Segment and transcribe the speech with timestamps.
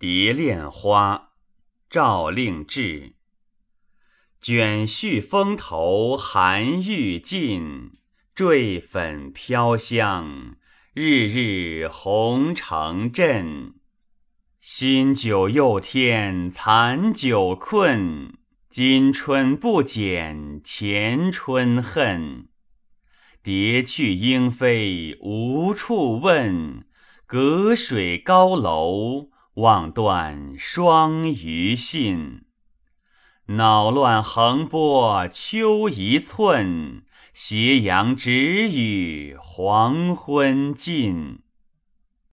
[0.00, 1.32] 蝶恋花，
[1.90, 3.16] 赵令志。
[4.40, 7.98] 卷絮风头寒欲尽，
[8.34, 10.56] 坠粉飘香，
[10.94, 13.74] 日日红成阵。
[14.58, 18.38] 新酒又添残酒困，
[18.70, 22.48] 今春不减前春恨。
[23.42, 26.86] 蝶去莺飞无处问，
[27.26, 29.28] 隔水高楼。
[29.60, 32.44] 望断双鱼信，
[33.48, 37.02] 恼乱横波秋一寸，
[37.34, 41.40] 斜阳只与黄昏尽。